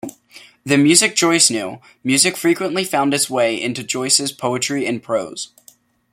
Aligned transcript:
The 0.65 0.79
music 0.79 1.15
Joyce 1.15 1.51
knew: 1.51 1.77
Music 2.03 2.35
frequently 2.35 2.83
found 2.83 3.13
its 3.13 3.29
way 3.29 3.61
into 3.61 3.83
Joyce's 3.83 4.31
poetry 4.31 4.87
and 4.87 5.03
prose. 5.03 5.49